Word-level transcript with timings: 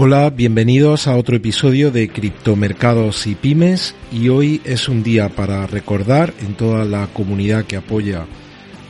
Hola, 0.00 0.30
bienvenidos 0.30 1.08
a 1.08 1.16
otro 1.16 1.34
episodio 1.34 1.90
de 1.90 2.08
Criptomercados 2.08 3.26
y 3.26 3.34
Pymes 3.34 3.96
y 4.12 4.28
hoy 4.28 4.60
es 4.64 4.88
un 4.88 5.02
día 5.02 5.28
para 5.28 5.66
recordar 5.66 6.32
en 6.40 6.54
toda 6.54 6.84
la 6.84 7.08
comunidad 7.08 7.64
que 7.64 7.74
apoya 7.74 8.24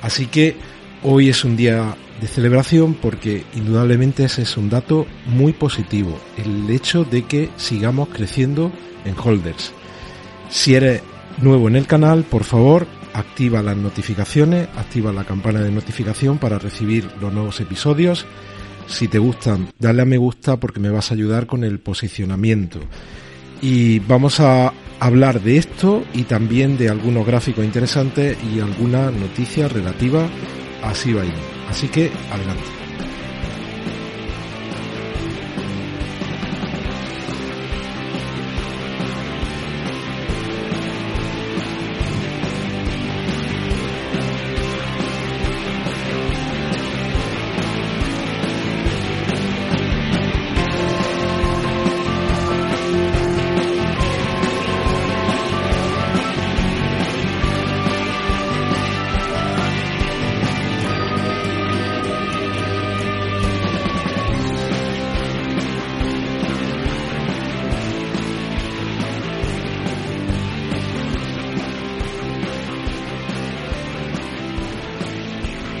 Así 0.00 0.26
que 0.26 0.54
hoy 1.02 1.28
es 1.28 1.44
un 1.44 1.56
día 1.56 1.96
de 2.20 2.26
celebración 2.26 2.94
porque 2.94 3.44
indudablemente 3.54 4.24
ese 4.24 4.42
es 4.42 4.56
un 4.56 4.70
dato 4.70 5.06
muy 5.26 5.52
positivo, 5.52 6.18
el 6.36 6.68
hecho 6.70 7.04
de 7.04 7.24
que 7.24 7.50
sigamos 7.56 8.08
creciendo 8.08 8.72
en 9.04 9.14
holders. 9.18 9.72
Si 10.50 10.74
eres 10.74 11.02
nuevo 11.40 11.68
en 11.68 11.76
el 11.76 11.86
canal, 11.86 12.24
por 12.24 12.44
favor, 12.44 12.86
activa 13.12 13.62
las 13.62 13.76
notificaciones, 13.76 14.68
activa 14.76 15.12
la 15.12 15.24
campana 15.24 15.60
de 15.60 15.70
notificación 15.70 16.38
para 16.38 16.58
recibir 16.58 17.08
los 17.20 17.32
nuevos 17.32 17.60
episodios. 17.60 18.26
Si 18.86 19.08
te 19.08 19.18
gustan, 19.18 19.72
dale 19.78 20.02
a 20.02 20.06
me 20.06 20.16
gusta 20.16 20.58
porque 20.58 20.80
me 20.80 20.90
vas 20.90 21.10
a 21.10 21.14
ayudar 21.14 21.46
con 21.46 21.64
el 21.64 21.78
posicionamiento. 21.78 22.80
Y 23.60 23.98
vamos 24.00 24.40
a 24.40 24.72
hablar 25.00 25.40
de 25.42 25.58
esto 25.58 26.04
y 26.14 26.22
también 26.22 26.78
de 26.78 26.88
algunos 26.88 27.26
gráficos 27.26 27.64
interesantes 27.64 28.36
y 28.42 28.60
alguna 28.60 29.10
noticia 29.10 29.68
relativa 29.68 30.28
a 30.82 30.92
Shiba 30.92 31.22
Así 31.68 31.88
que 31.88 32.10
adelante. 32.30 32.87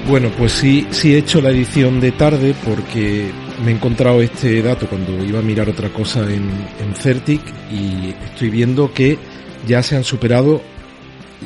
Bueno, 0.08 0.32
pues 0.38 0.52
sí, 0.52 0.86
sí 0.90 1.12
he 1.12 1.18
hecho 1.18 1.42
la 1.42 1.50
edición 1.50 2.00
de 2.00 2.12
tarde 2.12 2.54
porque 2.64 3.30
me 3.62 3.72
he 3.72 3.74
encontrado 3.74 4.22
este 4.22 4.62
dato 4.62 4.88
cuando 4.88 5.22
iba 5.22 5.40
a 5.40 5.42
mirar 5.42 5.68
otra 5.68 5.90
cosa 5.92 6.26
en, 6.32 6.48
Certic 6.94 7.42
y 7.70 8.14
estoy 8.24 8.48
viendo 8.48 8.94
que 8.94 9.18
ya 9.66 9.82
se 9.82 9.96
han 9.96 10.04
superado 10.04 10.62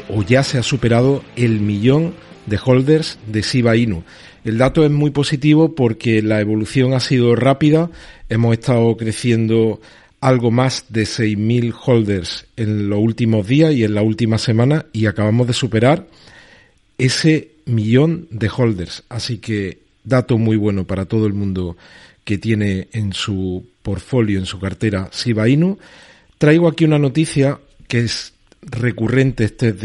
o 0.09 0.23
ya 0.23 0.45
se 0.45 0.59
ha 0.59 0.63
superado 0.63 1.25
el 1.35 1.59
millón 1.59 2.15
de 2.47 2.61
holders 2.65 3.19
de 3.27 3.43
Shiba 3.43 3.75
Inu. 3.75 4.05
El 4.45 4.59
dato 4.59 4.85
es 4.85 4.93
muy 4.93 5.11
positivo 5.11 5.75
porque 5.75 6.23
la 6.23 6.41
evolución 6.41 6.95
ha 6.95 7.01
sido 7.01 7.35
rápida. 7.35 7.91
Hemos 8.29 8.53
estado 8.53 8.97
creciendo 8.97 9.81
algo 10.21 10.53
más 10.53 10.85
de 10.89 11.03
6.000 11.03 11.75
holders 11.85 12.47
en 12.57 12.89
los 12.89 13.01
últimos 13.01 13.45
días 13.45 13.75
y 13.75 13.83
en 13.83 13.97
la 13.97 14.03
última 14.03 14.39
semana 14.39 14.87
y 14.93 15.07
acabamos 15.07 15.49
de 15.49 15.53
superar 15.53 16.07
ese 16.97 17.52
millón 17.67 18.29
de 18.31 18.51
holders. 18.55 19.05
Así 19.09 19.39
que 19.39 19.79
dato 20.05 20.39
muy 20.39 20.57
bueno 20.57 20.85
para 20.85 21.05
todo 21.05 21.27
el 21.27 21.33
mundo 21.33 21.77
que 22.25 22.39
tiene 22.39 22.89
en 22.93 23.13
su 23.13 23.67
portfolio, 23.83 24.39
en 24.39 24.47
su 24.47 24.59
cartera 24.59 25.11
Shiba 25.13 25.49
Inu. 25.49 25.79
Traigo 26.39 26.69
aquí 26.69 26.85
una 26.85 26.99
noticia 26.99 27.59
que 27.89 28.01
es 28.01 28.33
recurrente, 28.63 29.45
este 29.45 29.69
es 29.69 29.81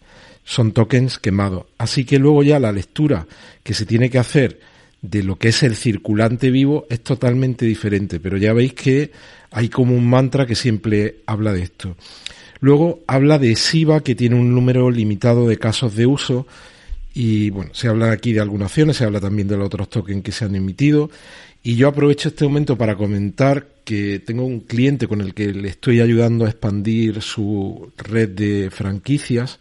son 0.44 0.72
tokens 0.72 1.20
quemados. 1.20 1.66
Así 1.78 2.06
que 2.06 2.20
luego 2.20 2.44
ya 2.44 2.60
la 2.60 2.72
lectura 2.72 3.28
que 3.64 3.74
se 3.74 3.86
tiene 3.86 4.10
que 4.10 4.20
hacer 4.20 4.60
de 5.02 5.24
lo 5.24 5.38
que 5.38 5.50
es 5.50 5.64
el 5.64 5.76
circulante 5.76 6.52
vivo 6.52 6.86
es 6.90 7.02
totalmente 7.02 7.66
diferente, 7.66 8.20
pero 8.20 8.38
ya 8.38 8.54
veis 8.54 8.74
que 8.74 9.12
hay 9.50 9.70
como 9.70 9.96
un 9.96 10.08
mantra 10.08 10.46
que 10.46 10.56
siempre 10.56 11.18
habla 11.26 11.54
de 11.54 11.64
esto. 11.64 11.96
Luego 12.60 13.00
habla 13.08 13.40
de 13.40 13.56
SIVA 13.56 14.02
que 14.02 14.16
tiene 14.16 14.36
un 14.36 14.54
número 14.54 14.92
limitado 14.92 15.48
de 15.48 15.58
casos 15.58 15.96
de 15.96 16.06
uso 16.06 16.46
y 17.14 17.50
bueno, 17.50 17.72
se 17.74 17.88
habla 17.88 18.12
aquí 18.12 18.34
de 18.34 18.40
algunas 18.40 18.68
acciones, 18.68 18.98
se 18.98 19.04
habla 19.04 19.20
también 19.20 19.48
de 19.48 19.58
los 19.58 19.66
otros 19.66 19.90
tokens 19.90 20.24
que 20.24 20.32
se 20.32 20.46
han 20.46 20.56
emitido 20.56 21.10
y 21.64 21.76
yo 21.76 21.88
aprovecho 21.88 22.30
este 22.30 22.46
momento 22.46 22.78
para 22.78 22.96
comentar 22.96 23.68
que 23.84 24.20
tengo 24.20 24.46
un 24.46 24.62
cliente 24.62 25.08
con 25.08 25.22
el 25.22 25.34
que 25.34 25.52
le 25.54 25.70
estoy 25.70 26.00
ayudando 26.00 26.46
a 26.46 26.50
expandir 26.50 27.22
su 27.22 27.92
red 27.98 28.30
de 28.30 28.70
franquicias 28.72 29.60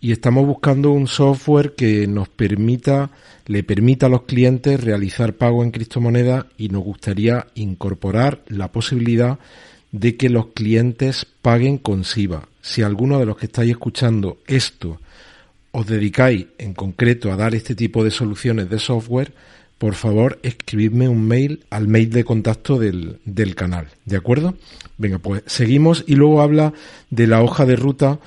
y 0.00 0.12
estamos 0.12 0.46
buscando 0.46 0.92
un 0.92 1.08
software 1.08 1.74
que 1.74 2.06
nos 2.06 2.28
permita, 2.28 3.10
le 3.46 3.64
permita 3.64 4.06
a 4.06 4.08
los 4.08 4.22
clientes 4.22 4.82
realizar 4.82 5.34
pago 5.34 5.64
en 5.64 5.72
criptomonedas 5.72 6.46
y 6.56 6.68
nos 6.68 6.84
gustaría 6.84 7.48
incorporar 7.54 8.42
la 8.46 8.70
posibilidad 8.70 9.38
de 9.90 10.16
que 10.16 10.28
los 10.28 10.48
clientes 10.48 11.26
paguen 11.42 11.78
con 11.78 12.04
SIVA. 12.04 12.48
Si 12.62 12.82
alguno 12.82 13.18
de 13.18 13.26
los 13.26 13.36
que 13.38 13.46
estáis 13.46 13.70
escuchando 13.70 14.38
esto 14.46 15.00
os 15.72 15.86
dedicáis 15.86 16.46
en 16.58 16.74
concreto 16.74 17.32
a 17.32 17.36
dar 17.36 17.54
este 17.54 17.74
tipo 17.74 18.04
de 18.04 18.10
soluciones 18.10 18.70
de 18.70 18.78
software, 18.78 19.32
por 19.78 19.94
favor 19.94 20.38
escribidme 20.42 21.08
un 21.08 21.26
mail 21.26 21.64
al 21.70 21.88
mail 21.88 22.10
de 22.10 22.24
contacto 22.24 22.78
del, 22.78 23.18
del 23.24 23.54
canal. 23.54 23.88
¿De 24.04 24.16
acuerdo? 24.16 24.54
Venga, 24.96 25.18
pues 25.18 25.42
seguimos 25.46 26.04
y 26.06 26.14
luego 26.14 26.40
habla 26.40 26.72
de 27.10 27.26
la 27.26 27.42
hoja 27.42 27.64
de 27.64 27.76
ruta 27.76 28.18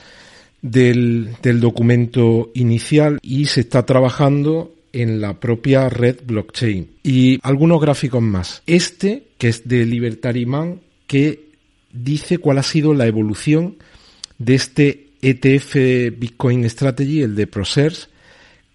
del, 0.62 1.30
del 1.42 1.60
documento 1.60 2.52
inicial 2.54 3.20
y 3.22 3.46
se 3.46 3.62
está 3.62 3.86
trabajando 3.86 4.76
en 4.94 5.22
la 5.22 5.40
propia 5.40 5.90
red 5.90 6.18
blockchain. 6.26 6.90
Y 7.04 7.40
algunos 7.42 7.82
gráficos 7.82 8.22
más. 8.22 8.62
Este, 8.66 9.24
que 9.38 9.50
es 9.50 9.68
de 9.68 9.86
Libertary 9.86 10.46
Man, 10.46 10.82
que 11.08 11.52
dice 11.92 12.38
cuál 12.38 12.58
ha 12.58 12.64
sido 12.64 12.94
la 12.94 13.08
evolución 13.08 13.78
de 14.38 14.56
este 14.56 15.08
ETF 15.22 16.18
Bitcoin 16.18 16.70
Strategy, 16.70 17.22
el 17.22 17.36
de 17.36 17.48
ProShares. 17.48 18.10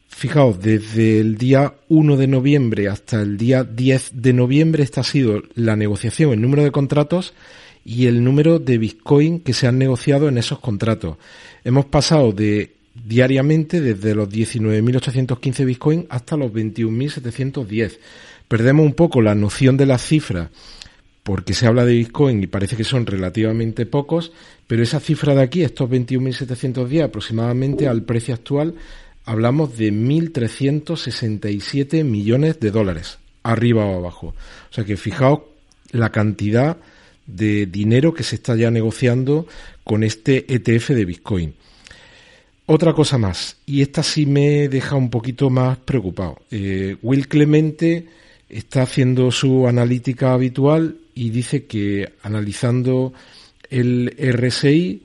Fijaos, 0.08 0.60
desde 0.60 1.20
el 1.20 1.36
día 1.36 1.74
1 1.88 2.16
de 2.16 2.26
noviembre 2.26 2.88
hasta 2.88 3.20
el 3.20 3.36
día 3.36 3.64
10 3.64 4.22
de 4.22 4.32
noviembre, 4.32 4.82
esta 4.82 5.02
ha 5.02 5.04
sido 5.04 5.42
la 5.54 5.76
negociación, 5.76 6.32
el 6.32 6.40
número 6.40 6.64
de 6.64 6.70
contratos 6.70 7.34
y 7.86 8.06
el 8.06 8.22
número 8.24 8.58
de 8.58 8.78
Bitcoin 8.78 9.40
que 9.40 9.52
se 9.52 9.68
han 9.68 9.78
negociado 9.78 10.28
en 10.28 10.38
esos 10.38 10.58
contratos. 10.58 11.18
Hemos 11.62 11.84
pasado 11.84 12.32
de 12.32 12.74
diariamente 12.92 13.80
desde 13.80 14.12
los 14.14 14.28
19.815 14.28 15.64
Bitcoin 15.64 16.06
hasta 16.10 16.36
los 16.36 16.52
21.710. 16.52 17.98
Perdemos 18.48 18.84
un 18.84 18.94
poco 18.94 19.22
la 19.22 19.36
noción 19.36 19.76
de 19.76 19.86
las 19.86 20.02
cifras 20.02 20.50
porque 21.22 21.54
se 21.54 21.66
habla 21.66 21.84
de 21.84 21.94
Bitcoin 21.94 22.42
y 22.42 22.48
parece 22.48 22.76
que 22.76 22.82
son 22.82 23.06
relativamente 23.06 23.86
pocos, 23.86 24.32
pero 24.66 24.82
esa 24.82 24.98
cifra 24.98 25.32
de 25.34 25.42
aquí, 25.42 25.62
estos 25.62 25.88
21.710 25.88 27.04
aproximadamente 27.04 27.86
al 27.86 28.02
precio 28.02 28.34
actual, 28.34 28.74
hablamos 29.24 29.76
de 29.76 29.92
1.367 29.92 32.02
millones 32.04 32.58
de 32.58 32.72
dólares, 32.72 33.18
arriba 33.44 33.84
o 33.84 33.96
abajo. 33.96 34.34
O 34.70 34.74
sea 34.74 34.84
que 34.84 34.96
fijaos 34.96 35.42
la 35.90 36.10
cantidad 36.10 36.78
de 37.26 37.66
dinero 37.66 38.14
que 38.14 38.22
se 38.22 38.36
está 38.36 38.56
ya 38.56 38.70
negociando 38.70 39.46
con 39.84 40.02
este 40.02 40.52
ETF 40.52 40.90
de 40.90 41.04
Bitcoin. 41.04 41.54
Otra 42.66 42.92
cosa 42.94 43.16
más, 43.16 43.58
y 43.64 43.82
esta 43.82 44.02
sí 44.02 44.26
me 44.26 44.68
deja 44.68 44.96
un 44.96 45.08
poquito 45.08 45.50
más 45.50 45.78
preocupado. 45.78 46.40
Eh, 46.50 46.96
Will 47.02 47.28
Clemente 47.28 48.06
está 48.48 48.82
haciendo 48.82 49.30
su 49.30 49.68
analítica 49.68 50.32
habitual 50.32 50.96
y 51.14 51.30
dice 51.30 51.66
que 51.66 52.12
analizando 52.22 53.12
el 53.70 54.14
RSI 54.18 55.02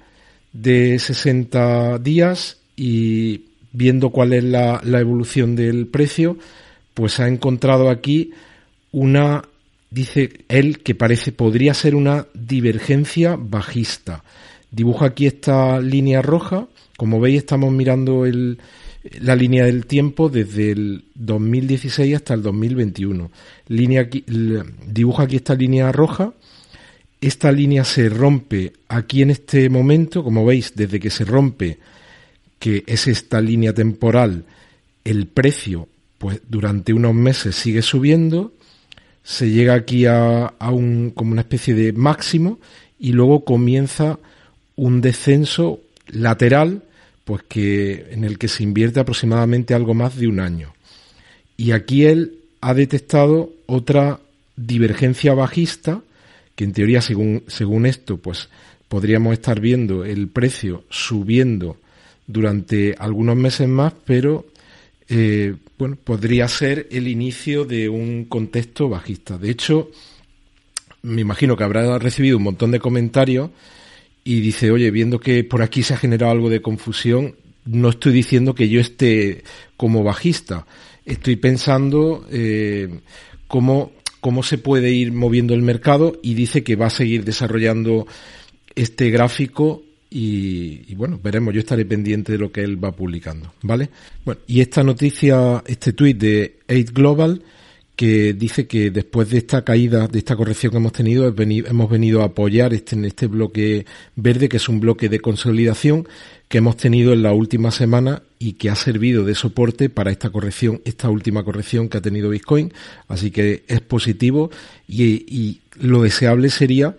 de 0.53 0.97
60 0.97 1.99
días 1.99 2.57
y 2.75 3.45
viendo 3.71 4.09
cuál 4.09 4.33
es 4.33 4.43
la, 4.43 4.81
la 4.83 4.99
evolución 4.99 5.55
del 5.55 5.87
precio, 5.87 6.37
pues 6.93 7.19
ha 7.19 7.27
encontrado 7.27 7.89
aquí 7.89 8.31
una 8.91 9.43
dice 9.91 10.45
él 10.47 10.79
que 10.79 10.95
parece 10.95 11.31
podría 11.31 11.73
ser 11.75 11.93
una 11.95 12.25
divergencia 12.33 13.35
bajista. 13.37 14.23
Dibuja 14.71 15.07
aquí 15.07 15.27
esta 15.27 15.79
línea 15.79 16.21
roja. 16.21 16.67
Como 16.97 17.19
veis, 17.19 17.39
estamos 17.39 17.71
mirando 17.71 18.25
el, 18.25 18.57
la 19.19 19.35
línea 19.35 19.65
del 19.65 19.85
tiempo 19.85 20.29
desde 20.29 20.71
el 20.71 21.03
2016 21.15 22.15
hasta 22.15 22.33
el 22.33 22.41
2021. 22.41 23.29
Línea 23.67 24.01
aquí, 24.01 24.23
dibuja 24.87 25.23
aquí 25.23 25.35
esta 25.35 25.55
línea 25.55 25.91
roja. 25.91 26.33
Esta 27.19 27.51
línea 27.51 27.83
se 27.83 28.09
rompe 28.09 28.73
aquí 28.87 29.21
en 29.21 29.29
este 29.29 29.69
momento, 29.69 30.23
como 30.23 30.45
veis, 30.45 30.73
desde 30.75 30.99
que 30.99 31.11
se 31.11 31.25
rompe, 31.25 31.77
que 32.57 32.83
es 32.87 33.07
esta 33.07 33.41
línea 33.41 33.73
temporal, 33.73 34.45
el 35.03 35.27
precio, 35.27 35.87
pues 36.17 36.41
durante 36.47 36.93
unos 36.93 37.13
meses 37.13 37.55
sigue 37.55 37.83
subiendo 37.83 38.53
se 39.23 39.49
llega 39.49 39.73
aquí 39.73 40.05
a, 40.05 40.53
un, 40.71 41.11
como 41.15 41.31
una 41.31 41.41
especie 41.41 41.73
de 41.73 41.93
máximo 41.93 42.59
y 42.99 43.13
luego 43.13 43.45
comienza 43.45 44.19
un 44.75 45.01
descenso 45.01 45.81
lateral, 46.07 46.83
pues 47.23 47.43
que, 47.43 48.07
en 48.11 48.23
el 48.23 48.37
que 48.37 48.47
se 48.47 48.63
invierte 48.63 48.99
aproximadamente 48.99 49.73
algo 49.73 49.93
más 49.93 50.17
de 50.17 50.27
un 50.27 50.39
año. 50.39 50.73
Y 51.55 51.71
aquí 51.71 52.05
él 52.05 52.39
ha 52.61 52.73
detectado 52.73 53.51
otra 53.67 54.19
divergencia 54.55 55.33
bajista, 55.33 56.01
que 56.55 56.63
en 56.63 56.73
teoría, 56.73 57.01
según, 57.01 57.43
según 57.47 57.85
esto, 57.85 58.17
pues 58.17 58.49
podríamos 58.87 59.33
estar 59.33 59.59
viendo 59.59 60.03
el 60.03 60.27
precio 60.27 60.83
subiendo 60.89 61.77
durante 62.27 62.95
algunos 62.97 63.35
meses 63.35 63.67
más, 63.67 63.93
pero 64.05 64.45
eh, 65.07 65.55
bueno, 65.81 65.95
podría 65.95 66.47
ser 66.47 66.87
el 66.91 67.07
inicio 67.07 67.65
de 67.65 67.89
un 67.89 68.25
contexto 68.25 68.87
bajista. 68.87 69.39
De 69.39 69.49
hecho, 69.49 69.89
me 71.01 71.21
imagino 71.21 71.57
que 71.57 71.63
habrá 71.63 71.97
recibido 71.97 72.37
un 72.37 72.43
montón 72.43 72.69
de 72.69 72.79
comentarios 72.79 73.49
y 74.23 74.41
dice, 74.41 74.69
oye, 74.69 74.91
viendo 74.91 75.19
que 75.19 75.43
por 75.43 75.63
aquí 75.63 75.81
se 75.81 75.95
ha 75.95 75.97
generado 75.97 76.33
algo 76.33 76.51
de 76.51 76.61
confusión, 76.61 77.33
no 77.65 77.89
estoy 77.89 78.13
diciendo 78.13 78.53
que 78.53 78.69
yo 78.69 78.79
esté 78.79 79.43
como 79.75 80.03
bajista, 80.03 80.67
estoy 81.03 81.37
pensando 81.37 82.27
eh, 82.29 82.99
cómo, 83.47 83.91
cómo 84.19 84.43
se 84.43 84.59
puede 84.59 84.91
ir 84.91 85.11
moviendo 85.11 85.55
el 85.55 85.63
mercado 85.63 86.19
y 86.21 86.35
dice 86.35 86.63
que 86.63 86.75
va 86.75 86.85
a 86.85 86.91
seguir 86.91 87.25
desarrollando 87.25 88.05
este 88.75 89.09
gráfico 89.09 89.81
y, 90.13 90.93
bueno, 90.95 91.17
veremos, 91.23 91.53
yo 91.53 91.61
estaré 91.61 91.85
pendiente 91.85 92.33
de 92.33 92.37
lo 92.37 92.51
que 92.51 92.61
él 92.61 92.83
va 92.83 92.91
publicando, 92.91 93.53
¿vale? 93.61 93.89
Bueno, 94.25 94.41
y 94.45 94.59
esta 94.59 94.83
noticia, 94.83 95.63
este 95.65 95.93
tuit 95.93 96.17
de 96.17 96.59
8 96.67 96.91
Global, 96.93 97.41
que 97.95 98.33
dice 98.33 98.67
que 98.67 98.91
después 98.91 99.29
de 99.29 99.37
esta 99.37 99.63
caída, 99.63 100.07
de 100.07 100.19
esta 100.19 100.35
corrección 100.35 100.71
que 100.71 100.79
hemos 100.79 100.91
tenido, 100.91 101.33
hemos 101.37 101.89
venido 101.89 102.23
a 102.23 102.25
apoyar 102.25 102.73
este, 102.73 102.97
en 102.97 103.05
este 103.05 103.27
bloque 103.27 103.85
verde, 104.17 104.49
que 104.49 104.57
es 104.57 104.67
un 104.67 104.81
bloque 104.81 105.07
de 105.07 105.21
consolidación 105.21 106.05
que 106.49 106.57
hemos 106.57 106.75
tenido 106.75 107.13
en 107.13 107.23
la 107.23 107.31
última 107.31 107.71
semana 107.71 108.23
y 108.37 108.53
que 108.53 108.69
ha 108.69 108.75
servido 108.75 109.23
de 109.23 109.35
soporte 109.35 109.87
para 109.87 110.11
esta 110.11 110.29
corrección, 110.29 110.81
esta 110.83 111.09
última 111.09 111.45
corrección 111.45 111.87
que 111.87 111.99
ha 111.99 112.01
tenido 112.01 112.31
Bitcoin. 112.31 112.73
Así 113.07 113.31
que 113.31 113.63
es 113.67 113.79
positivo 113.79 114.51
y, 114.89 115.23
y 115.33 115.61
lo 115.79 116.01
deseable 116.01 116.49
sería 116.49 116.97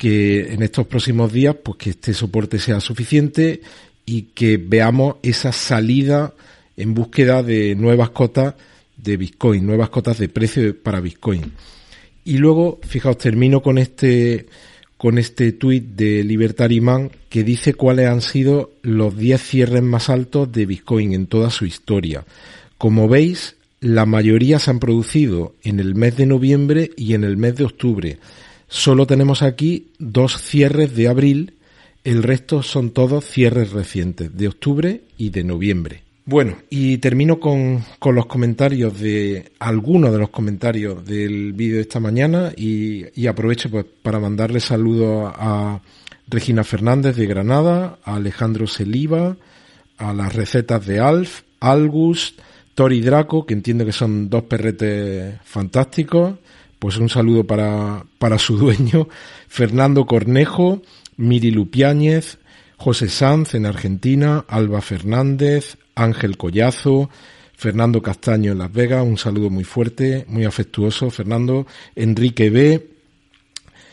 que 0.00 0.54
en 0.54 0.62
estos 0.62 0.86
próximos 0.86 1.30
días, 1.30 1.54
pues 1.62 1.76
que 1.76 1.90
este 1.90 2.14
soporte 2.14 2.58
sea 2.58 2.80
suficiente 2.80 3.60
y 4.06 4.28
que 4.34 4.56
veamos 4.56 5.16
esa 5.22 5.52
salida 5.52 6.32
en 6.78 6.94
búsqueda 6.94 7.42
de 7.42 7.74
nuevas 7.74 8.08
cotas 8.08 8.54
de 8.96 9.18
Bitcoin, 9.18 9.66
nuevas 9.66 9.90
cotas 9.90 10.16
de 10.16 10.30
precio 10.30 10.74
para 10.82 11.00
Bitcoin. 11.00 11.52
Y 12.24 12.38
luego, 12.38 12.80
fijaos, 12.82 13.18
termino 13.18 13.60
con 13.60 13.76
este 13.76 14.46
con 14.96 15.18
este 15.18 15.52
tuit 15.52 15.84
de 15.84 16.24
Libertary 16.24 16.80
Man 16.80 17.10
que 17.28 17.44
dice 17.44 17.74
cuáles 17.74 18.06
han 18.08 18.22
sido 18.22 18.72
los 18.80 19.14
10 19.14 19.38
cierres 19.38 19.82
más 19.82 20.08
altos 20.08 20.50
de 20.50 20.64
Bitcoin 20.64 21.12
en 21.12 21.26
toda 21.26 21.50
su 21.50 21.66
historia. 21.66 22.24
Como 22.78 23.06
veis, 23.06 23.56
la 23.80 24.06
mayoría 24.06 24.58
se 24.60 24.70
han 24.70 24.80
producido 24.80 25.54
en 25.62 25.78
el 25.78 25.94
mes 25.94 26.16
de 26.16 26.24
noviembre 26.24 26.90
y 26.96 27.12
en 27.12 27.24
el 27.24 27.36
mes 27.36 27.56
de 27.56 27.64
octubre. 27.64 28.18
Solo 28.72 29.04
tenemos 29.04 29.42
aquí 29.42 29.88
dos 29.98 30.40
cierres 30.40 30.94
de 30.94 31.08
abril, 31.08 31.54
el 32.04 32.22
resto 32.22 32.62
son 32.62 32.90
todos 32.90 33.24
cierres 33.24 33.72
recientes, 33.72 34.34
de 34.36 34.46
octubre 34.46 35.02
y 35.18 35.30
de 35.30 35.42
noviembre. 35.42 36.04
Bueno, 36.24 36.56
y 36.70 36.98
termino 36.98 37.40
con, 37.40 37.84
los 38.14 38.26
comentarios 38.26 39.00
de 39.00 39.50
algunos 39.58 40.12
de 40.12 40.18
los 40.18 40.30
comentarios 40.30 41.04
del 41.04 41.52
vídeo 41.52 41.76
de 41.76 41.82
esta 41.82 41.98
mañana 41.98 42.52
y, 42.56 43.26
aprovecho 43.26 43.68
pues, 43.68 43.86
para 44.02 44.20
mandarle 44.20 44.60
saludos 44.60 45.32
a, 45.34 45.80
Regina 46.28 46.62
Fernández 46.62 47.16
de 47.16 47.26
Granada, 47.26 47.98
a 48.04 48.14
Alejandro 48.14 48.68
Seliva, 48.68 49.36
a 49.98 50.14
las 50.14 50.32
recetas 50.32 50.86
de 50.86 51.00
Alf, 51.00 51.40
Algust, 51.58 52.38
Tori 52.76 53.00
Draco, 53.00 53.44
que 53.44 53.54
entiendo 53.54 53.84
que 53.84 53.90
son 53.90 54.30
dos 54.30 54.44
perretes 54.44 55.40
fantásticos, 55.42 56.34
pues 56.80 56.96
un 56.96 57.08
saludo 57.08 57.44
para, 57.44 58.04
para 58.18 58.38
su 58.38 58.56
dueño, 58.56 59.08
Fernando 59.48 60.06
Cornejo, 60.06 60.82
Miri 61.16 61.52
Lupiáñez, 61.52 62.38
José 62.76 63.10
Sanz 63.10 63.54
en 63.54 63.66
Argentina, 63.66 64.46
Alba 64.48 64.80
Fernández, 64.80 65.76
Ángel 65.94 66.38
Collazo, 66.38 67.10
Fernando 67.54 68.00
Castaño 68.00 68.52
en 68.52 68.58
Las 68.58 68.72
Vegas, 68.72 69.04
un 69.04 69.18
saludo 69.18 69.50
muy 69.50 69.64
fuerte, 69.64 70.24
muy 70.28 70.46
afectuoso, 70.46 71.10
Fernando, 71.10 71.66
Enrique 71.94 72.48
B, 72.48 72.88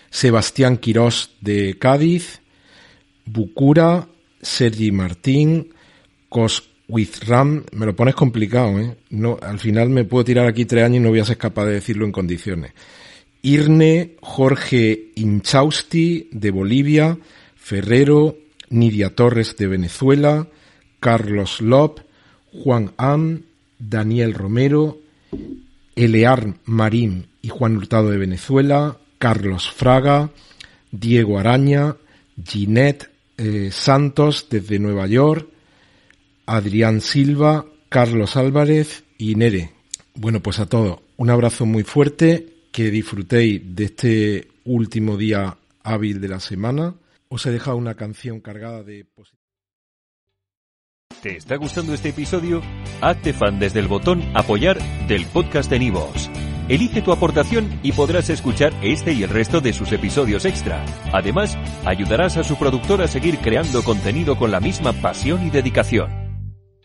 Sebastián 0.10 0.78
Quirós 0.78 1.31
de 1.41 1.77
Cádiz, 1.77 2.39
Bucura, 3.25 4.08
Sergi 4.41 4.94
Martín, 4.94 5.74
Cos 6.29 6.70
With 6.89 7.24
Ram, 7.27 7.63
me 7.74 7.86
lo 7.86 7.96
pones 7.96 8.15
complicado, 8.15 8.79
¿eh? 8.79 8.96
No, 9.10 9.38
al 9.41 9.60
final 9.60 9.89
me 9.89 10.06
puedo 10.06 10.24
tirar 10.24 10.48
aquí 10.48 10.65
tres 10.65 10.86
años 10.86 10.98
y 10.98 11.00
no 11.01 11.10
voy 11.10 11.20
a 11.20 11.25
ser 11.25 11.38
capaz 11.38 11.65
de 11.65 11.74
decirlo 11.74 12.06
en 12.06 12.13
condiciones. 12.13 12.72
Irne, 13.41 14.15
Jorge 14.22 15.12
Inchausti 15.15 16.29
de 16.32 16.51
Bolivia, 16.51 17.17
Ferrero, 17.56 18.38
Nidia 18.70 19.15
Torres 19.15 19.56
de 19.58 19.67
Venezuela, 19.67 20.48
Carlos 21.00 21.62
Lop, 21.62 22.00
Juan 22.51 22.94
Am, 22.98 23.44
Daniel 23.79 24.34
Romero, 24.34 25.00
Elear 25.96 26.56
Marín 26.65 27.27
y 27.41 27.50
Juan 27.50 27.77
Hurtado 27.77 28.10
de 28.10 28.17
Venezuela, 28.17 28.98
Carlos 29.17 29.70
Fraga, 29.70 30.29
Diego 30.91 31.39
Araña, 31.39 31.98
Ginette 32.44 33.10
eh, 33.38 33.70
Santos 33.72 34.48
desde 34.50 34.79
Nueva 34.79 35.08
York, 35.08 35.48
Adrián 36.48 37.01
Silva, 37.01 37.66
Carlos 37.89 38.38
Álvarez 38.38 39.04
y 39.18 39.36
Nere. 39.36 39.72
Bueno, 40.16 40.42
pues 40.42 40.60
a 40.60 40.66
todos, 40.66 41.01
un 41.18 41.30
abrazo 41.30 41.66
muy 41.66 41.84
fuerte, 41.84 42.48
que 42.72 42.89
disfrutéis 42.89 43.62
de 43.75 43.84
este 43.84 44.48
último 44.66 45.18
día 45.18 45.58
hábil 45.84 46.20
de 46.22 46.30
la 46.30 46.39
semana. 46.39 46.96
Os 47.27 47.46
he 47.46 47.51
dejado 47.51 47.77
una 47.77 47.96
canción 47.96 48.39
cargada 48.39 48.82
de... 48.82 49.06
¿Te 51.22 51.36
está 51.36 51.58
gustando 51.58 51.94
este 51.94 52.10
episodio? 52.10 52.62
Hazte 53.01 53.34
fan 53.34 53.60
desde 53.60 53.80
el 53.80 53.88
botón 53.88 54.24
apoyar 54.34 54.80
del 55.08 55.25
podcast 55.25 55.70
de 55.70 55.80
Nivos. 55.80 56.30
Elige 56.70 57.01
tu 57.01 57.12
aportación 57.12 57.80
y 57.84 57.92
podrás 57.92 58.30
escuchar 58.30 58.74
este 58.82 59.13
y 59.13 59.24
el 59.24 59.30
resto 59.30 59.60
de 59.60 59.74
sus 59.74 59.92
episodios 59.92 60.46
extra. 60.46 60.86
Además, 61.12 61.58
ayudarás 61.86 62.38
a 62.38 62.44
su 62.44 62.58
productor 62.58 63.01
a 63.01 63.08
seguir 63.08 63.39
creando 63.39 63.84
contenido 63.84 64.38
con 64.38 64.51
la 64.51 64.60
misma 64.60 64.94
pasión 64.94 65.46
y 65.46 65.50
dedicación. 65.50 66.26